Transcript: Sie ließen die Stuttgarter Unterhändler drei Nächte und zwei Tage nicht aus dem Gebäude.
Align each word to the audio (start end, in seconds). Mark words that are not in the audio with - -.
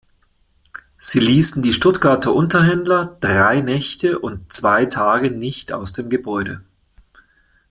Sie 0.99 1.19
ließen 1.19 1.61
die 1.61 1.73
Stuttgarter 1.73 2.33
Unterhändler 2.33 3.17
drei 3.19 3.61
Nächte 3.61 4.17
und 4.17 4.51
zwei 4.51 4.87
Tage 4.87 5.29
nicht 5.29 5.71
aus 5.73 5.93
dem 5.93 6.09
Gebäude. 6.09 6.63